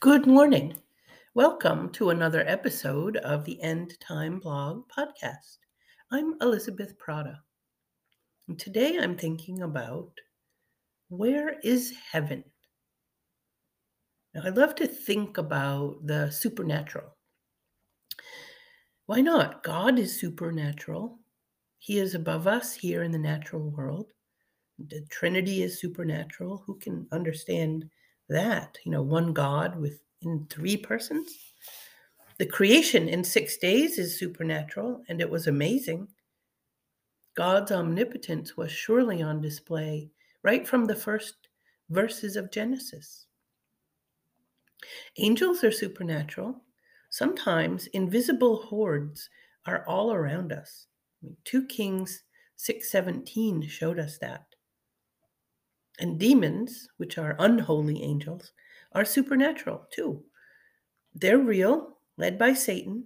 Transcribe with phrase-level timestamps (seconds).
[0.00, 0.78] Good morning.
[1.34, 5.58] Welcome to another episode of the End Time Blog podcast.
[6.10, 7.38] I'm Elizabeth Prata.
[8.48, 10.10] And today I'm thinking about
[11.10, 12.42] where is heaven?
[14.32, 17.14] Now, I love to think about the supernatural.
[19.04, 19.62] Why not?
[19.62, 21.18] God is supernatural.
[21.78, 24.06] He is above us here in the natural world.
[24.78, 26.62] The Trinity is supernatural.
[26.64, 27.84] Who can understand
[28.30, 31.36] that, you know, one God within three persons.
[32.38, 36.08] The creation in six days is supernatural, and it was amazing.
[37.36, 40.10] God's omnipotence was surely on display
[40.42, 41.34] right from the first
[41.90, 43.26] verses of Genesis.
[45.18, 46.64] Angels are supernatural.
[47.10, 49.28] Sometimes invisible hordes
[49.66, 50.86] are all around us.
[51.44, 52.22] 2 Kings
[52.56, 54.49] 6:17 showed us that.
[56.00, 58.52] And demons, which are unholy angels,
[58.92, 60.24] are supernatural too.
[61.14, 63.04] They're real, led by Satan,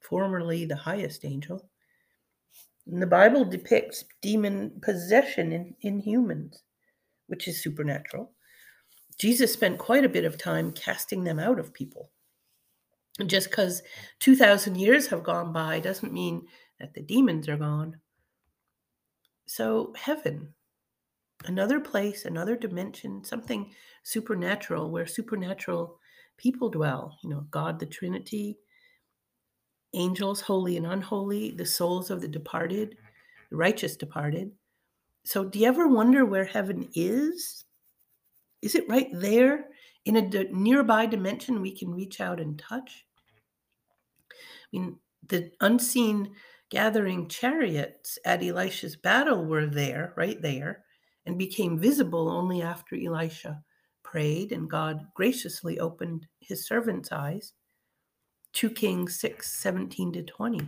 [0.00, 1.68] formerly the highest angel.
[2.86, 6.62] And the Bible depicts demon possession in, in humans,
[7.28, 8.32] which is supernatural.
[9.18, 12.10] Jesus spent quite a bit of time casting them out of people.
[13.24, 13.82] Just because
[14.18, 16.46] 2,000 years have gone by doesn't mean
[16.80, 17.98] that the demons are gone.
[19.46, 20.52] So, heaven,
[21.44, 25.98] another place, another dimension, something supernatural where supernatural
[26.36, 27.18] people dwell.
[27.22, 28.58] You know, God, the Trinity,
[29.94, 32.96] angels, holy and unholy, the souls of the departed,
[33.50, 34.52] the righteous departed.
[35.24, 37.64] So, do you ever wonder where heaven is?
[38.62, 39.66] Is it right there
[40.04, 43.06] in a d- nearby dimension we can reach out and touch?
[44.30, 44.98] I mean,
[45.28, 46.34] the unseen
[46.70, 50.85] gathering chariots at Elisha's battle were there, right there
[51.26, 53.62] and became visible only after Elisha
[54.02, 57.52] prayed and God graciously opened his servant's eyes.
[58.52, 60.60] 2 Kings 6 17 to 20.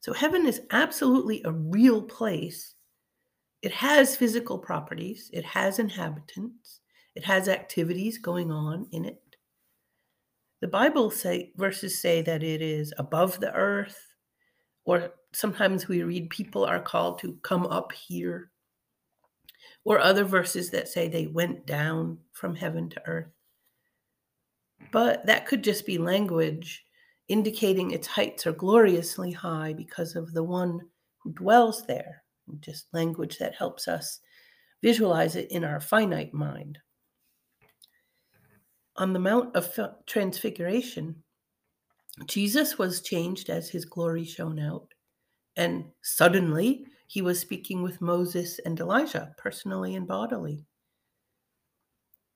[0.00, 2.74] So heaven is absolutely a real place.
[3.62, 6.80] It has physical properties, it has inhabitants,
[7.14, 9.22] it has activities going on in it.
[10.60, 13.98] The Bible say verses say that it is above the earth,
[14.84, 18.50] or sometimes we read people are called to come up here
[19.84, 23.32] or other verses that say they went down from heaven to earth.
[24.92, 26.84] But that could just be language
[27.28, 30.80] indicating its heights are gloriously high because of the one
[31.18, 32.24] who dwells there.
[32.58, 34.18] Just language that helps us
[34.82, 36.78] visualize it in our finite mind.
[38.96, 41.14] On the Mount of Transfiguration,
[42.26, 44.88] Jesus was changed as his glory shone out,
[45.56, 50.64] and suddenly he was speaking with Moses and Elijah, personally and bodily.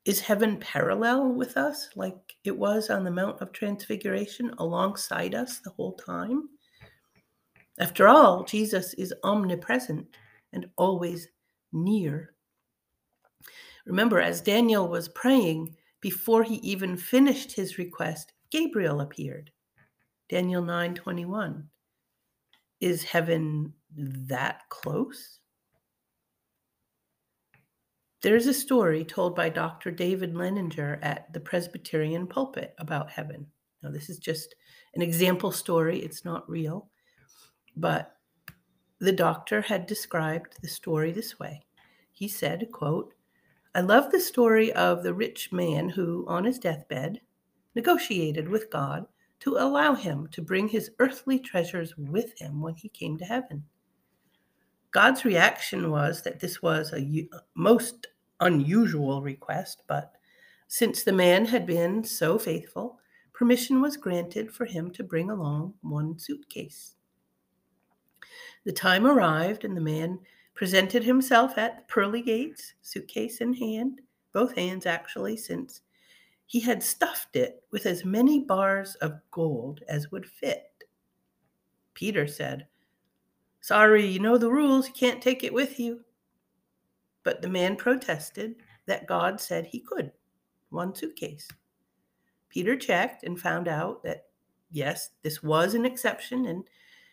[0.05, 5.61] Is heaven parallel with us, like it was on the Mount of Transfiguration, alongside us
[5.61, 6.49] the whole time?
[7.79, 10.09] After all, Jesus is omnipresent
[10.53, 11.29] and always
[11.73, 12.35] near.
[13.87, 19.53] Remember, as Daniel was praying, before he even finished his request, Gabriel appeared.
[20.29, 21.69] Daniel 9 21.
[22.85, 25.39] Is heaven that close?
[28.21, 29.91] There's a story told by Dr.
[29.91, 33.47] David Leininger at the Presbyterian pulpit about heaven.
[33.83, 34.55] Now, this is just
[34.95, 36.91] an example story, it's not real,
[37.75, 38.17] but
[38.99, 41.65] the doctor had described the story this way.
[42.13, 43.15] He said, quote,
[43.75, 47.23] I love the story of the rich man who, on his deathbed,
[47.75, 49.07] negotiated with God
[49.45, 53.63] to allow him to bring his earthly treasures with him when he came to heaven.
[54.91, 58.07] God's reaction was that this was a most
[58.41, 60.13] unusual request, but
[60.67, 62.99] since the man had been so faithful,
[63.35, 66.95] permission was granted for him to bring along one suitcase.
[68.65, 70.21] The time arrived, and the man
[70.55, 74.01] presented himself at the pearly gates, suitcase in hand,
[74.33, 75.83] both hands actually, since
[76.47, 80.71] he had stuffed it with as many bars of gold as would fit.
[81.95, 82.67] Peter said,
[83.61, 84.89] Sorry, you know the rules.
[84.89, 86.05] You can't take it with you.
[87.23, 88.57] But the man protested
[88.87, 90.13] that God said he could.
[90.69, 91.49] One suitcase.
[92.51, 94.27] Peter checked and found out that,
[94.71, 96.65] yes, this was an exception, and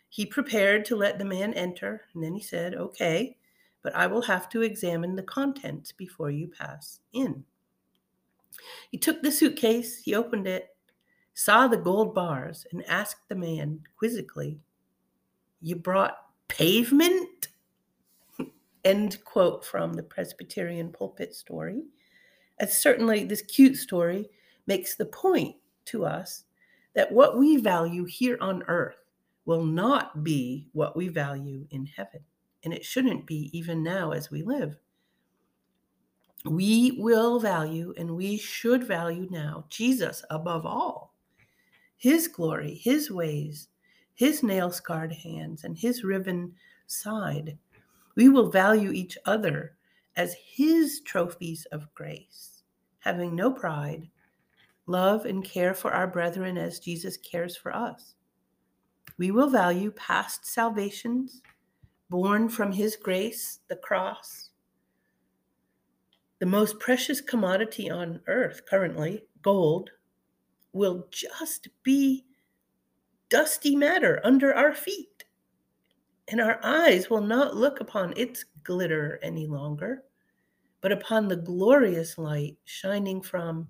[0.09, 2.01] he prepared to let the man enter.
[2.13, 3.37] And then he said, Okay,
[3.81, 7.45] but I will have to examine the contents before you pass in.
[8.89, 10.75] He took the suitcase, he opened it,
[11.33, 14.59] saw the gold bars, and asked the man quizzically,
[15.61, 16.17] You brought
[16.47, 17.49] pavement.
[18.83, 21.83] End quote from the Presbyterian pulpit story.
[22.59, 24.29] It's certainly this cute story,
[24.67, 25.55] makes the point
[25.85, 26.43] to us
[26.93, 28.97] that what we value here on earth
[29.45, 32.21] will not be what we value in heaven.
[32.63, 34.77] And it shouldn't be even now as we live.
[36.45, 41.13] We will value and we should value now Jesus above all,
[41.97, 43.67] his glory, his ways,
[44.15, 46.53] his nail scarred hands, and his riven
[46.87, 47.57] side.
[48.15, 49.75] We will value each other
[50.15, 52.63] as his trophies of grace,
[52.99, 54.09] having no pride,
[54.87, 58.15] love and care for our brethren as Jesus cares for us.
[59.17, 61.41] We will value past salvations
[62.09, 64.50] born from his grace, the cross.
[66.41, 69.91] The most precious commodity on earth currently, gold,
[70.73, 72.25] will just be
[73.29, 75.23] dusty matter under our feet.
[76.29, 80.01] And our eyes will not look upon its glitter any longer,
[80.81, 83.67] but upon the glorious light shining from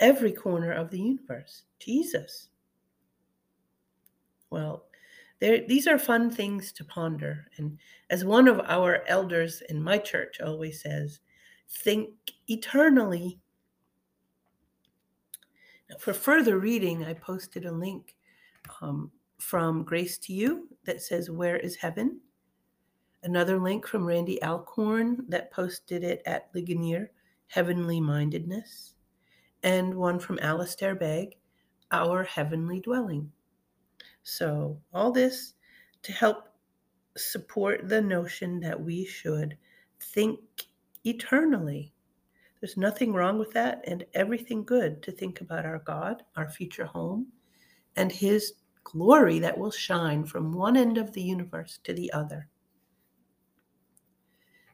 [0.00, 2.48] every corner of the universe Jesus.
[4.50, 4.86] Well,
[5.38, 7.46] there, these are fun things to ponder.
[7.58, 7.78] And
[8.10, 11.20] as one of our elders in my church always says,
[11.72, 12.10] think
[12.48, 13.38] eternally.
[15.88, 18.14] Now, for further reading, I posted a link
[18.80, 22.20] um, from Grace to You that says, Where is Heaven?
[23.24, 27.10] Another link from Randy Alcorn that posted it at Ligonier,
[27.46, 28.94] Heavenly Mindedness.
[29.62, 31.36] And one from Alistair Begg,
[31.92, 33.30] Our Heavenly Dwelling.
[34.24, 35.54] So, all this
[36.02, 36.48] to help
[37.16, 39.56] support the notion that we should
[40.00, 40.40] think
[41.04, 41.92] eternally.
[42.60, 46.86] There's nothing wrong with that, and everything good to think about our God, our future
[46.86, 47.26] home,
[47.96, 48.54] and His
[48.84, 52.48] glory that will shine from one end of the universe to the other.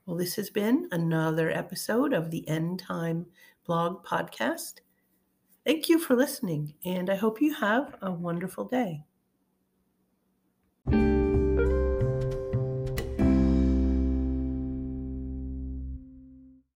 [0.06, 3.26] Well, this has been another episode of the End Time
[3.66, 4.80] Blog Podcast.
[5.66, 9.04] Thank you for listening, and I hope you have a wonderful day.